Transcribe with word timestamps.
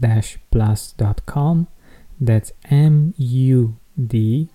mood-plus.com. 0.00 1.68
That's 2.20 2.52
M 2.70 3.14
U 3.16 3.76
D 3.96 4.48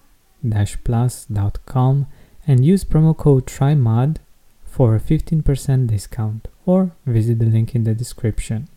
plus.com 0.83 2.07
and 2.47 2.65
use 2.65 2.83
promo 2.85 3.17
code 3.17 3.47
TRYMUD 3.47 4.17
for 4.63 4.95
a 4.95 4.99
15% 4.99 5.87
discount 5.87 6.47
or 6.65 6.91
visit 7.05 7.39
the 7.39 7.45
link 7.45 7.73
in 7.73 7.83
the 7.83 7.95
description. 7.95 8.67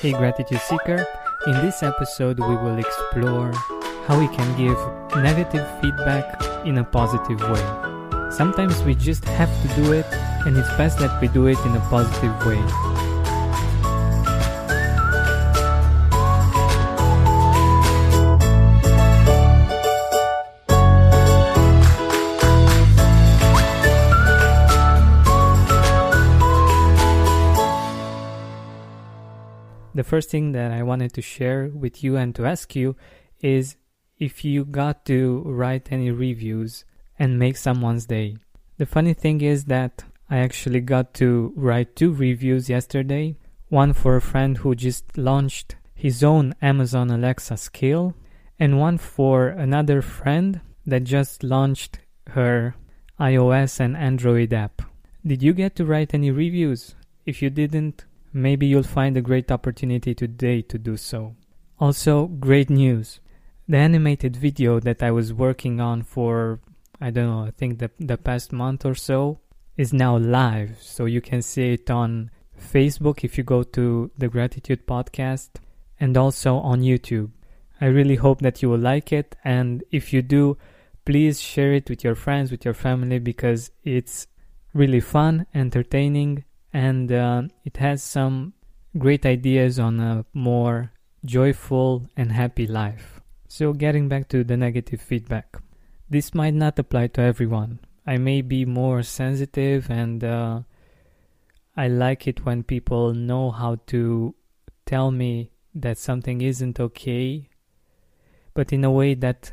Hey 0.00 0.12
Gratitude 0.12 0.60
Seeker, 0.60 1.06
in 1.46 1.52
this 1.54 1.82
episode 1.82 2.38
we 2.38 2.56
will 2.56 2.78
explore 2.78 3.52
how 4.06 4.18
we 4.18 4.28
can 4.28 4.56
give 4.56 4.78
negative 5.16 5.66
feedback 5.80 6.40
in 6.64 6.78
a 6.78 6.84
positive 6.84 7.40
way. 7.50 8.30
Sometimes 8.30 8.82
we 8.84 8.94
just 8.94 9.24
have 9.24 9.50
to 9.62 9.82
do 9.82 9.92
it 9.92 10.06
and 10.46 10.56
it's 10.56 10.68
best 10.76 10.98
that 11.00 11.20
we 11.20 11.28
do 11.28 11.46
it 11.46 11.58
in 11.66 11.74
a 11.74 11.80
positive 11.90 12.46
way. 12.46 12.89
The 29.94 30.04
first 30.04 30.30
thing 30.30 30.52
that 30.52 30.70
I 30.70 30.82
wanted 30.82 31.12
to 31.14 31.22
share 31.22 31.70
with 31.72 32.02
you 32.02 32.16
and 32.16 32.34
to 32.36 32.46
ask 32.46 32.74
you 32.76 32.96
is 33.40 33.76
if 34.18 34.44
you 34.44 34.64
got 34.64 35.04
to 35.06 35.42
write 35.46 35.90
any 35.90 36.10
reviews 36.10 36.84
and 37.18 37.38
make 37.38 37.56
someone's 37.56 38.06
day. 38.06 38.36
The 38.78 38.86
funny 38.86 39.14
thing 39.14 39.40
is 39.40 39.64
that 39.66 40.04
I 40.28 40.38
actually 40.38 40.80
got 40.80 41.14
to 41.14 41.52
write 41.56 41.96
two 41.96 42.12
reviews 42.12 42.68
yesterday 42.68 43.36
one 43.70 43.92
for 43.92 44.16
a 44.16 44.20
friend 44.20 44.58
who 44.58 44.74
just 44.74 45.16
launched 45.16 45.76
his 45.94 46.24
own 46.24 46.54
Amazon 46.60 47.10
Alexa 47.10 47.56
skill, 47.56 48.14
and 48.58 48.80
one 48.80 48.98
for 48.98 49.48
another 49.48 50.02
friend 50.02 50.60
that 50.86 51.04
just 51.04 51.44
launched 51.44 52.00
her 52.28 52.74
iOS 53.18 53.78
and 53.78 53.96
Android 53.96 54.52
app. 54.52 54.82
Did 55.24 55.42
you 55.42 55.52
get 55.52 55.76
to 55.76 55.84
write 55.84 56.14
any 56.14 56.30
reviews? 56.30 56.94
If 57.26 57.42
you 57.42 57.50
didn't, 57.50 58.04
maybe 58.32 58.66
you'll 58.66 58.82
find 58.82 59.16
a 59.16 59.22
great 59.22 59.50
opportunity 59.50 60.14
today 60.14 60.62
to 60.62 60.78
do 60.78 60.96
so. 60.96 61.34
Also, 61.78 62.26
great 62.26 62.70
news. 62.70 63.20
The 63.68 63.78
animated 63.78 64.36
video 64.36 64.80
that 64.80 65.02
I 65.02 65.10
was 65.10 65.32
working 65.32 65.80
on 65.80 66.02
for, 66.02 66.60
I 67.00 67.10
don't 67.10 67.26
know, 67.26 67.44
I 67.44 67.52
think 67.52 67.78
the, 67.78 67.90
the 67.98 68.18
past 68.18 68.52
month 68.52 68.84
or 68.84 68.94
so 68.94 69.40
is 69.76 69.92
now 69.92 70.16
live. 70.16 70.78
So 70.80 71.04
you 71.06 71.20
can 71.20 71.42
see 71.42 71.72
it 71.72 71.90
on 71.90 72.30
Facebook 72.60 73.24
if 73.24 73.38
you 73.38 73.44
go 73.44 73.62
to 73.62 74.10
the 74.18 74.28
Gratitude 74.28 74.86
Podcast 74.86 75.50
and 75.98 76.16
also 76.16 76.56
on 76.56 76.82
YouTube. 76.82 77.30
I 77.80 77.86
really 77.86 78.16
hope 78.16 78.40
that 78.40 78.60
you 78.60 78.68
will 78.68 78.78
like 78.78 79.12
it. 79.12 79.36
And 79.42 79.82
if 79.90 80.12
you 80.12 80.20
do, 80.20 80.58
please 81.06 81.40
share 81.40 81.72
it 81.72 81.88
with 81.88 82.04
your 82.04 82.14
friends, 82.14 82.50
with 82.50 82.64
your 82.64 82.74
family, 82.74 83.18
because 83.18 83.70
it's 83.84 84.26
really 84.74 85.00
fun, 85.00 85.46
entertaining, 85.54 86.44
and 86.72 87.10
uh, 87.10 87.42
it 87.64 87.76
has 87.78 88.02
some 88.02 88.54
great 88.98 89.26
ideas 89.26 89.78
on 89.78 90.00
a 90.00 90.24
more 90.32 90.92
joyful 91.24 92.08
and 92.16 92.32
happy 92.32 92.66
life. 92.66 93.20
So, 93.48 93.72
getting 93.72 94.08
back 94.08 94.28
to 94.28 94.44
the 94.44 94.56
negative 94.56 95.00
feedback, 95.00 95.56
this 96.08 96.34
might 96.34 96.54
not 96.54 96.78
apply 96.78 97.08
to 97.08 97.20
everyone. 97.20 97.80
I 98.06 98.16
may 98.16 98.42
be 98.42 98.64
more 98.64 99.02
sensitive 99.02 99.90
and 99.90 100.22
uh, 100.24 100.60
I 101.76 101.88
like 101.88 102.26
it 102.26 102.44
when 102.44 102.62
people 102.62 103.14
know 103.14 103.50
how 103.50 103.76
to 103.86 104.34
tell 104.86 105.10
me 105.10 105.50
that 105.74 105.98
something 105.98 106.40
isn't 106.40 106.80
okay, 106.80 107.48
but 108.54 108.72
in 108.72 108.84
a 108.84 108.90
way 108.90 109.14
that 109.14 109.52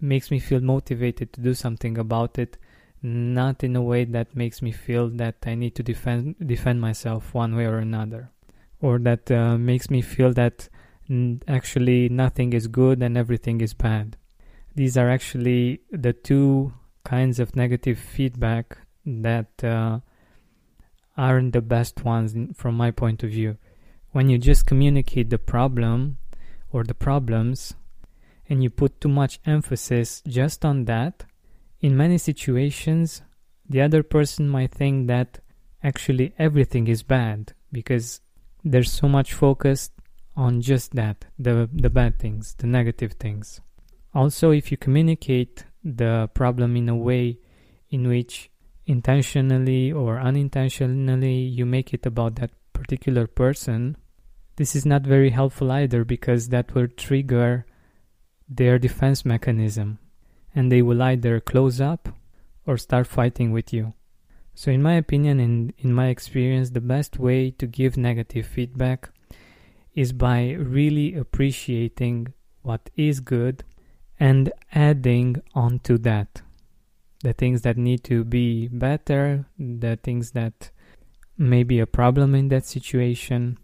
makes 0.00 0.30
me 0.30 0.38
feel 0.38 0.60
motivated 0.60 1.32
to 1.32 1.40
do 1.40 1.54
something 1.54 1.96
about 1.98 2.38
it 2.38 2.56
not 3.02 3.64
in 3.64 3.74
a 3.74 3.82
way 3.82 4.04
that 4.04 4.36
makes 4.36 4.62
me 4.62 4.70
feel 4.70 5.08
that 5.08 5.36
I 5.44 5.54
need 5.54 5.74
to 5.74 5.82
defend 5.82 6.36
defend 6.44 6.80
myself 6.80 7.34
one 7.34 7.56
way 7.56 7.66
or 7.66 7.78
another, 7.78 8.30
or 8.80 8.98
that 9.00 9.30
uh, 9.30 9.58
makes 9.58 9.90
me 9.90 10.02
feel 10.02 10.32
that 10.34 10.68
actually 11.48 12.08
nothing 12.08 12.52
is 12.52 12.68
good 12.68 13.02
and 13.02 13.18
everything 13.18 13.60
is 13.60 13.74
bad. 13.74 14.16
These 14.74 14.96
are 14.96 15.10
actually 15.10 15.80
the 15.90 16.12
two 16.12 16.72
kinds 17.04 17.40
of 17.40 17.56
negative 17.56 17.98
feedback 17.98 18.78
that 19.04 19.64
uh, 19.64 20.00
aren't 21.16 21.52
the 21.52 21.60
best 21.60 22.04
ones 22.04 22.34
from 22.56 22.76
my 22.76 22.90
point 22.90 23.22
of 23.22 23.30
view. 23.30 23.58
When 24.12 24.28
you 24.28 24.38
just 24.38 24.66
communicate 24.66 25.30
the 25.30 25.38
problem 25.38 26.18
or 26.70 26.84
the 26.84 26.94
problems 26.94 27.74
and 28.48 28.62
you 28.62 28.70
put 28.70 29.00
too 29.00 29.08
much 29.08 29.40
emphasis 29.44 30.22
just 30.26 30.64
on 30.64 30.84
that, 30.84 31.24
in 31.82 31.96
many 31.96 32.16
situations, 32.16 33.22
the 33.68 33.82
other 33.82 34.02
person 34.04 34.48
might 34.48 34.70
think 34.70 35.08
that 35.08 35.40
actually 35.82 36.32
everything 36.38 36.86
is 36.86 37.02
bad 37.02 37.52
because 37.72 38.20
there's 38.62 38.92
so 38.92 39.08
much 39.08 39.34
focus 39.34 39.90
on 40.36 40.60
just 40.60 40.94
that 40.94 41.24
the, 41.38 41.68
the 41.72 41.90
bad 41.90 42.18
things, 42.20 42.54
the 42.58 42.68
negative 42.68 43.14
things. 43.14 43.60
Also, 44.14 44.52
if 44.52 44.70
you 44.70 44.76
communicate 44.76 45.64
the 45.82 46.30
problem 46.34 46.76
in 46.76 46.88
a 46.88 46.96
way 46.96 47.38
in 47.90 48.06
which 48.06 48.48
intentionally 48.86 49.90
or 49.90 50.20
unintentionally 50.20 51.34
you 51.34 51.66
make 51.66 51.92
it 51.92 52.06
about 52.06 52.36
that 52.36 52.52
particular 52.72 53.26
person, 53.26 53.96
this 54.56 54.76
is 54.76 54.86
not 54.86 55.02
very 55.02 55.30
helpful 55.30 55.72
either 55.72 56.04
because 56.04 56.48
that 56.50 56.74
will 56.74 56.88
trigger 56.96 57.66
their 58.48 58.78
defense 58.78 59.24
mechanism 59.24 59.98
and 60.54 60.70
they 60.70 60.82
will 60.82 61.02
either 61.02 61.40
close 61.40 61.80
up 61.80 62.08
or 62.66 62.76
start 62.76 63.06
fighting 63.06 63.52
with 63.52 63.72
you. 63.72 63.94
So, 64.54 64.70
in 64.70 64.82
my 64.82 64.94
opinion, 64.94 65.40
in, 65.40 65.72
in 65.78 65.94
my 65.94 66.08
experience, 66.08 66.70
the 66.70 66.80
best 66.80 67.18
way 67.18 67.50
to 67.52 67.66
give 67.66 67.96
negative 67.96 68.46
feedback 68.46 69.10
is 69.94 70.12
by 70.12 70.52
really 70.52 71.14
appreciating 71.14 72.34
what 72.62 72.90
is 72.96 73.20
good 73.20 73.64
and 74.20 74.52
adding 74.72 75.42
on 75.54 75.78
to 75.80 75.98
that 75.98 76.42
the 77.22 77.32
things 77.32 77.62
that 77.62 77.76
need 77.76 78.04
to 78.04 78.24
be 78.24 78.68
better, 78.68 79.46
the 79.58 79.96
things 80.02 80.32
that 80.32 80.70
may 81.38 81.62
be 81.62 81.78
a 81.78 81.86
problem 81.86 82.34
in 82.34 82.48
that 82.48 82.66
situation. 82.66 83.58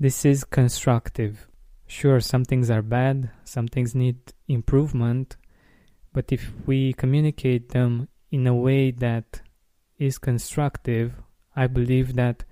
This 0.00 0.24
is 0.24 0.42
constructive. 0.44 1.46
Sure, 1.86 2.18
some 2.20 2.44
things 2.44 2.70
are 2.70 2.82
bad, 2.82 3.30
some 3.44 3.68
things 3.68 3.94
need 3.94 4.16
improvement, 4.48 5.36
but 6.14 6.32
if 6.32 6.52
we 6.64 6.94
communicate 6.94 7.70
them 7.70 8.08
in 8.30 8.46
a 8.46 8.54
way 8.54 8.90
that 8.92 9.42
is 9.98 10.16
constructive, 10.16 11.12
I 11.54 11.66
believe 11.66 12.14
that 12.14 12.44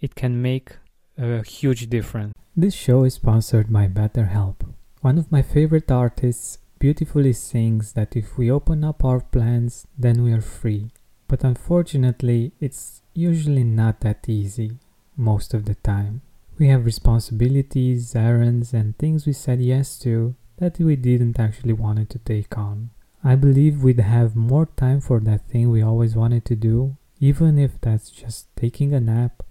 it 0.00 0.14
can 0.14 0.40
make 0.40 0.76
a 1.16 1.42
huge 1.42 1.88
difference. 1.90 2.34
This 2.54 2.74
show 2.74 3.04
is 3.04 3.14
sponsored 3.14 3.72
by 3.72 3.88
BetterHelp. 3.88 4.56
One 5.00 5.18
of 5.18 5.32
my 5.32 5.42
favorite 5.42 5.90
artists 5.90 6.58
beautifully 6.78 7.32
sings 7.32 7.94
that 7.94 8.14
if 8.14 8.38
we 8.38 8.50
open 8.50 8.84
up 8.84 9.04
our 9.04 9.20
plans, 9.20 9.86
then 9.98 10.22
we 10.22 10.32
are 10.32 10.40
free. 10.40 10.90
But 11.26 11.44
unfortunately, 11.44 12.52
it's 12.60 13.02
usually 13.14 13.64
not 13.64 14.00
that 14.00 14.28
easy 14.28 14.78
most 15.16 15.54
of 15.54 15.64
the 15.64 15.74
time. 15.74 16.22
We 16.58 16.68
have 16.68 16.84
responsibilities, 16.84 18.14
errands, 18.14 18.72
and 18.72 18.96
things 18.98 19.26
we 19.26 19.32
said 19.32 19.60
yes 19.60 19.98
to 20.00 20.34
that 20.58 20.78
we 20.78 20.96
didn't 20.96 21.38
actually 21.38 21.72
wanted 21.72 22.10
to 22.10 22.18
take 22.18 22.56
on. 22.56 22.90
I 23.28 23.34
believe 23.34 23.82
we'd 23.82 24.00
have 24.00 24.34
more 24.34 24.64
time 24.64 25.02
for 25.02 25.20
that 25.20 25.46
thing 25.50 25.68
we 25.68 25.82
always 25.82 26.16
wanted 26.16 26.46
to 26.46 26.56
do, 26.56 26.96
even 27.20 27.58
if 27.58 27.78
that's 27.78 28.08
just 28.08 28.46
taking 28.56 28.94
a 28.94 29.00
nap, 29.00 29.42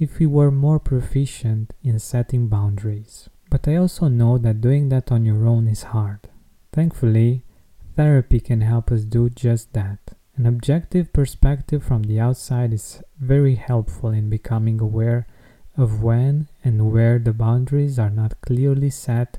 if 0.00 0.18
we 0.18 0.26
were 0.26 0.50
more 0.50 0.80
proficient 0.80 1.74
in 1.84 2.00
setting 2.00 2.48
boundaries. 2.48 3.28
But 3.50 3.68
I 3.68 3.76
also 3.76 4.08
know 4.08 4.36
that 4.38 4.60
doing 4.60 4.88
that 4.88 5.12
on 5.12 5.24
your 5.24 5.46
own 5.46 5.68
is 5.68 5.94
hard. 5.94 6.28
Thankfully, 6.72 7.44
therapy 7.94 8.40
can 8.40 8.62
help 8.62 8.90
us 8.90 9.04
do 9.04 9.30
just 9.30 9.72
that. 9.74 10.00
An 10.34 10.44
objective 10.44 11.12
perspective 11.12 11.84
from 11.84 12.02
the 12.02 12.18
outside 12.18 12.72
is 12.72 13.00
very 13.20 13.54
helpful 13.54 14.10
in 14.10 14.28
becoming 14.28 14.80
aware 14.80 15.28
of 15.76 16.02
when 16.02 16.48
and 16.64 16.90
where 16.90 17.20
the 17.20 17.32
boundaries 17.32 17.96
are 17.96 18.10
not 18.10 18.40
clearly 18.40 18.90
set 18.90 19.38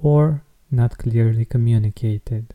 or 0.00 0.44
not 0.70 0.96
clearly 0.96 1.44
communicated. 1.44 2.54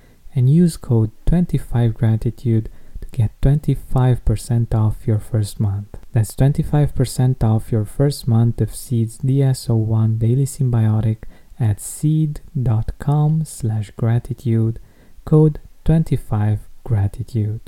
and 0.33 0.49
use 0.49 0.77
code 0.77 1.11
25gratitude 1.25 2.67
to 3.01 3.07
get 3.11 3.39
25% 3.41 4.73
off 4.73 5.05
your 5.07 5.19
first 5.19 5.59
month. 5.59 5.97
That's 6.11 6.35
25% 6.35 7.43
off 7.43 7.71
your 7.71 7.85
first 7.85 8.27
month 8.27 8.61
of 8.61 8.75
Seed's 8.75 9.17
DS01 9.19 10.19
Daily 10.19 10.45
Synbiotic 10.45 11.23
at 11.59 11.79
seed.com 11.79 13.45
slash 13.45 13.91
gratitude, 13.91 14.79
code 15.25 15.59
25gratitude 15.85 17.61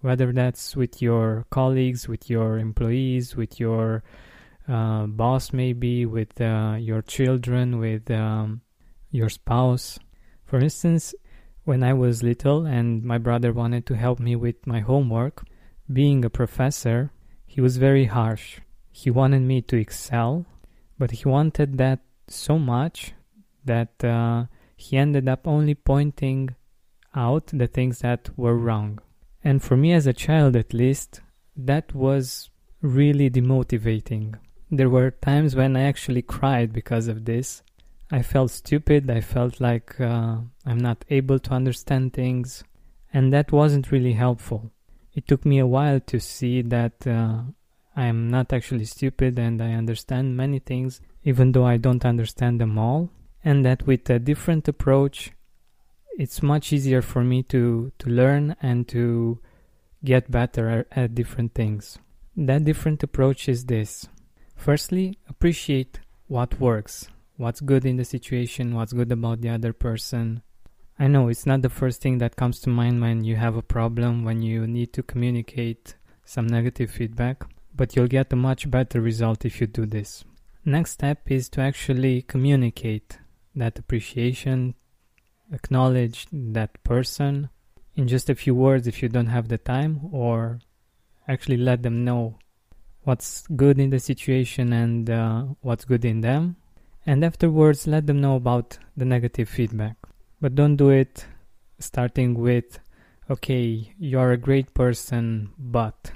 whether 0.00 0.32
that's 0.32 0.76
with 0.76 1.02
your 1.02 1.46
colleagues, 1.50 2.08
with 2.08 2.30
your 2.30 2.58
employees, 2.58 3.36
with 3.36 3.58
your 3.58 4.02
uh, 4.68 5.06
boss, 5.06 5.52
maybe 5.52 6.06
with 6.06 6.40
uh, 6.40 6.76
your 6.78 7.02
children, 7.02 7.78
with 7.78 8.10
um, 8.10 8.60
your 9.10 9.28
spouse. 9.28 9.98
For 10.48 10.58
instance, 10.58 11.14
when 11.64 11.82
I 11.82 11.92
was 11.92 12.22
little 12.22 12.64
and 12.64 13.04
my 13.04 13.18
brother 13.18 13.52
wanted 13.52 13.84
to 13.86 13.96
help 13.96 14.18
me 14.18 14.34
with 14.34 14.66
my 14.66 14.80
homework, 14.80 15.44
being 15.92 16.24
a 16.24 16.30
professor, 16.30 17.12
he 17.46 17.60
was 17.60 17.76
very 17.76 18.06
harsh. 18.06 18.60
He 18.90 19.10
wanted 19.10 19.42
me 19.42 19.60
to 19.62 19.76
excel, 19.76 20.46
but 20.98 21.10
he 21.10 21.28
wanted 21.28 21.76
that 21.76 22.00
so 22.28 22.58
much 22.58 23.12
that 23.66 24.02
uh, 24.02 24.46
he 24.74 24.96
ended 24.96 25.28
up 25.28 25.46
only 25.46 25.74
pointing 25.74 26.56
out 27.14 27.48
the 27.48 27.66
things 27.66 27.98
that 27.98 28.30
were 28.38 28.56
wrong. 28.56 29.00
And 29.44 29.62
for 29.62 29.76
me, 29.76 29.92
as 29.92 30.06
a 30.06 30.14
child 30.14 30.56
at 30.56 30.72
least, 30.72 31.20
that 31.56 31.94
was 31.94 32.48
really 32.80 33.28
demotivating. 33.28 34.36
There 34.70 34.88
were 34.88 35.10
times 35.10 35.54
when 35.54 35.76
I 35.76 35.82
actually 35.82 36.22
cried 36.22 36.72
because 36.72 37.06
of 37.06 37.26
this. 37.26 37.62
I 38.10 38.22
felt 38.22 38.50
stupid, 38.50 39.10
I 39.10 39.20
felt 39.20 39.60
like 39.60 40.00
uh, 40.00 40.38
I'm 40.64 40.78
not 40.78 41.04
able 41.10 41.38
to 41.40 41.50
understand 41.52 42.14
things, 42.14 42.64
and 43.12 43.32
that 43.32 43.52
wasn't 43.52 43.92
really 43.92 44.14
helpful. 44.14 44.70
It 45.14 45.26
took 45.28 45.44
me 45.44 45.58
a 45.58 45.66
while 45.66 46.00
to 46.00 46.20
see 46.20 46.62
that 46.62 47.06
uh, 47.06 47.42
I 47.96 48.04
am 48.06 48.28
not 48.30 48.52
actually 48.52 48.84
stupid 48.84 49.38
and 49.38 49.60
I 49.60 49.72
understand 49.72 50.36
many 50.36 50.58
things, 50.58 51.00
even 51.24 51.52
though 51.52 51.66
I 51.66 51.76
don't 51.76 52.04
understand 52.04 52.60
them 52.60 52.78
all. 52.78 53.10
and 53.44 53.64
that 53.64 53.86
with 53.86 54.10
a 54.10 54.18
different 54.18 54.68
approach, 54.68 55.32
it's 56.18 56.42
much 56.42 56.72
easier 56.72 57.02
for 57.02 57.22
me 57.22 57.42
to, 57.44 57.92
to 57.98 58.10
learn 58.10 58.56
and 58.60 58.86
to 58.88 59.38
get 60.04 60.30
better 60.30 60.86
at 60.92 61.14
different 61.14 61.54
things. 61.54 61.98
That 62.36 62.64
different 62.64 63.02
approach 63.02 63.48
is 63.48 63.64
this. 63.64 64.08
Firstly, 64.56 65.18
appreciate 65.28 66.00
what 66.26 66.60
works, 66.60 67.08
what's 67.38 67.60
good 67.60 67.86
in 67.86 67.96
the 67.96 68.04
situation, 68.04 68.74
what's 68.74 68.92
good 68.92 69.10
about 69.10 69.40
the 69.40 69.48
other 69.48 69.72
person. 69.72 70.42
I 70.98 71.06
know 71.06 71.28
it's 71.28 71.46
not 71.46 71.62
the 71.62 71.70
first 71.70 72.02
thing 72.02 72.18
that 72.18 72.36
comes 72.36 72.58
to 72.60 72.68
mind 72.68 73.00
when 73.00 73.22
you 73.22 73.36
have 73.36 73.56
a 73.56 73.62
problem, 73.62 74.24
when 74.24 74.42
you 74.42 74.66
need 74.66 74.92
to 74.94 75.02
communicate 75.04 75.94
some 76.24 76.48
negative 76.48 76.90
feedback, 76.90 77.44
but 77.74 77.94
you'll 77.94 78.08
get 78.08 78.32
a 78.32 78.36
much 78.36 78.68
better 78.68 79.00
result 79.00 79.44
if 79.44 79.60
you 79.60 79.68
do 79.68 79.86
this. 79.86 80.24
Next 80.64 80.90
step 80.90 81.30
is 81.30 81.48
to 81.50 81.60
actually 81.60 82.22
communicate 82.22 83.18
that 83.54 83.78
appreciation, 83.78 84.74
acknowledge 85.52 86.26
that 86.32 86.82
person 86.82 87.50
in 87.94 88.08
just 88.08 88.28
a 88.28 88.34
few 88.34 88.54
words 88.54 88.88
if 88.88 89.00
you 89.00 89.08
don't 89.08 89.26
have 89.26 89.48
the 89.48 89.58
time, 89.58 90.00
or 90.12 90.58
actually 91.28 91.56
let 91.56 91.84
them 91.84 92.04
know 92.04 92.38
what's 93.04 93.46
good 93.46 93.78
in 93.78 93.90
the 93.90 94.00
situation 94.00 94.72
and 94.72 95.08
uh, 95.08 95.42
what's 95.60 95.84
good 95.84 96.04
in 96.04 96.20
them. 96.20 96.56
And 97.08 97.24
afterwards, 97.24 97.86
let 97.86 98.06
them 98.06 98.20
know 98.20 98.36
about 98.36 98.78
the 98.94 99.06
negative 99.06 99.48
feedback. 99.48 99.96
But 100.42 100.54
don't 100.54 100.76
do 100.76 100.90
it 100.90 101.24
starting 101.78 102.34
with, 102.34 102.80
okay, 103.30 103.94
you're 103.98 104.32
a 104.32 104.36
great 104.36 104.74
person, 104.74 105.48
but. 105.56 106.12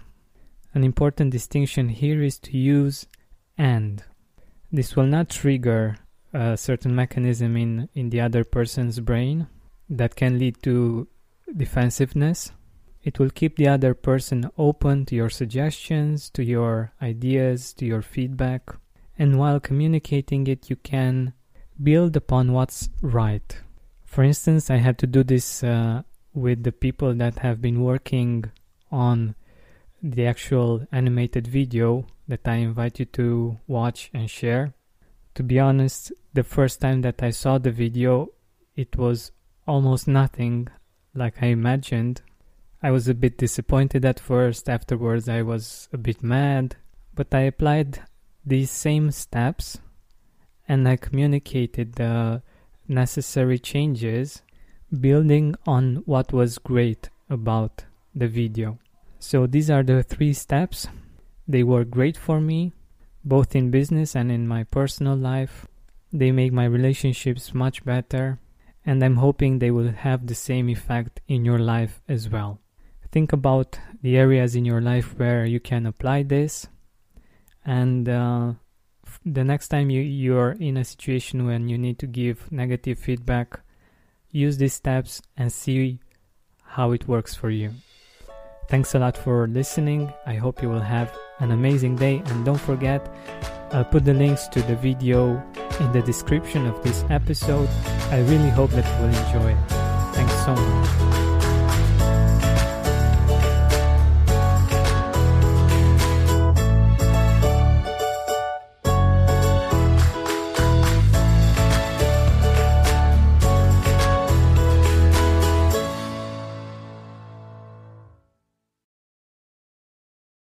An 0.75 0.85
important 0.85 1.31
distinction 1.31 1.89
here 1.89 2.23
is 2.23 2.39
to 2.41 2.59
use 2.59 3.07
and. 3.57 4.05
This 4.71 4.95
will 4.95 5.07
not 5.07 5.31
trigger 5.31 5.97
a 6.35 6.59
certain 6.59 6.95
mechanism 6.95 7.57
in, 7.57 7.89
in 7.95 8.11
the 8.11 8.21
other 8.21 8.45
person's 8.45 9.01
brain 9.01 9.47
that 9.89 10.15
can 10.15 10.39
lead 10.39 10.63
to 10.65 11.09
defensiveness. 11.57 12.53
It 13.03 13.19
will 13.19 13.31
keep 13.31 13.57
the 13.57 13.69
other 13.69 13.95
person 13.95 14.51
open 14.59 15.07
to 15.07 15.15
your 15.15 15.31
suggestions, 15.31 16.29
to 16.35 16.45
your 16.45 16.93
ideas, 17.01 17.73
to 17.79 17.87
your 17.87 18.03
feedback. 18.03 18.75
And 19.23 19.39
while 19.39 19.61
communicating 19.61 20.49
it, 20.49 20.69
you 20.69 20.75
can 20.75 21.33
build 21.81 22.17
upon 22.17 22.53
what's 22.53 22.89
right. 23.03 23.57
For 24.05 24.25
instance, 24.25 24.69
I 24.69 24.79
had 24.79 24.99
to 24.99 25.07
do 25.07 25.23
this 25.23 25.63
uh, 25.63 26.03
with 26.35 26.65
the 26.65 26.73
people 26.73 27.15
that 27.15 27.39
have 27.39 27.63
been 27.63 27.85
working 27.85 28.51
on 28.91 29.37
the 30.03 30.27
actual 30.27 30.89
animated 30.91 31.47
video 31.47 32.05
that 32.27 32.49
I 32.49 32.55
invite 32.55 32.99
you 32.99 33.05
to 33.15 33.61
watch 33.69 34.11
and 34.13 34.29
share. 34.29 34.75
To 35.37 35.45
be 35.45 35.61
honest, 35.61 36.11
the 36.35 36.43
first 36.43 36.81
time 36.81 37.03
that 37.03 37.23
I 37.23 37.31
saw 37.31 37.59
the 37.59 37.71
video, 37.71 38.31
it 38.75 38.97
was 38.97 39.31
almost 39.69 40.09
nothing 40.09 40.67
like 41.15 41.41
I 41.41 41.47
imagined. 41.47 42.23
I 42.83 42.91
was 42.91 43.07
a 43.07 43.15
bit 43.15 43.39
disappointed 43.39 44.05
at 44.05 44.19
first, 44.19 44.69
afterwards, 44.69 45.29
I 45.29 45.43
was 45.43 45.89
a 45.93 45.97
bit 45.97 46.25
mad, 46.25 46.75
but 47.15 47.33
I 47.33 47.43
applied 47.43 48.01
these 48.45 48.71
same 48.71 49.11
steps 49.11 49.79
and 50.69 50.89
I 50.89 50.97
communicated 50.97 51.95
the 51.95 52.43
necessary 52.89 53.59
changes, 53.59 54.43
building 55.01 55.55
on 55.67 56.03
what 56.07 56.33
was 56.33 56.59
great 56.59 57.11
about 57.29 57.85
the 58.15 58.29
video. 58.29 58.79
So 59.19 59.47
these 59.47 59.71
are 59.71 59.83
the 59.83 60.03
three 60.03 60.33
steps. 60.33 60.89
They 61.47 61.63
were 61.63 61.85
great 61.85 62.17
for 62.17 62.41
me, 62.41 62.73
both 63.25 63.55
in 63.55 63.71
business 63.71 64.15
and 64.15 64.31
in 64.31 64.47
my 64.49 64.65
personal 64.65 65.17
life. 65.17 65.67
They 66.13 66.33
make 66.33 66.53
my 66.53 66.65
relationships 66.65 67.55
much 67.55 67.85
better, 67.85 68.39
and 68.85 69.03
I'm 69.03 69.17
hoping 69.17 69.59
they 69.59 69.71
will 69.71 69.93
have 69.93 70.27
the 70.27 70.35
same 70.35 70.69
effect 70.69 71.21
in 71.29 71.45
your 71.45 71.59
life 71.59 72.03
as 72.09 72.29
well. 72.29 72.61
Think 73.11 73.33
about 73.33 73.79
the 74.03 74.17
areas 74.17 74.57
in 74.57 74.65
your 74.65 74.81
life 74.81 75.19
where 75.19 75.45
you 75.45 75.61
can 75.61 75.87
apply 75.87 76.25
this, 76.25 76.67
and 77.65 78.09
uh, 78.09 78.53
the 79.25 79.45
next 79.45 79.69
time 79.69 79.91
you, 79.91 80.01
you're 80.01 80.53
in 80.53 80.77
a 80.77 80.85
situation 80.85 81.47
when 81.47 81.69
you 81.69 81.79
need 81.79 81.99
to 82.01 82.07
give 82.07 82.51
negative 82.51 82.99
feedback, 82.99 83.61
use 84.31 84.57
these 84.59 84.75
steps 84.75 85.23
and 85.37 85.53
see 85.53 86.01
how 86.63 86.93
it 86.93 87.07
works 87.07 87.35
for 87.35 87.51
you. 87.51 87.71
Thanks 88.69 88.95
a 88.95 88.99
lot 88.99 89.17
for 89.17 89.47
listening. 89.47 90.13
I 90.25 90.35
hope 90.35 90.63
you 90.63 90.71
will 90.71 90.81
have 90.81 91.17
an 91.41 91.51
amazing 91.51 91.97
day. 91.97 92.23
And 92.27 92.45
don't 92.45 92.61
forget, 92.61 93.07
I'll 93.71 93.85
put 93.85 94.05
the 94.05 94.15
links 94.15 94.49
to 94.49 94.63
the 94.63 94.77
video 94.77 95.43
in 95.81 95.93
the 95.93 96.03
description 96.03 96.67
of 96.67 96.83
this 96.83 97.05
episode. 97.11 97.69
I 98.11 98.21
really 98.21 98.51
hope 98.51 98.71
that 98.71 98.87
you 98.87 99.07
will 99.07 99.15
enjoy 99.27 99.53
it. 99.53 99.69
Thanks 100.15 100.45
so 100.45 100.55
much. 100.55 101.12